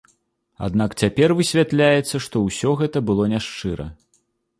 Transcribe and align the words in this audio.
Аднак 0.67 0.95
цяпер 1.01 1.33
высвятляецца, 1.41 2.15
што 2.27 2.41
ўсё 2.47 2.71
гэта 2.81 2.97
было 3.11 3.29
няшчыра. 3.35 3.87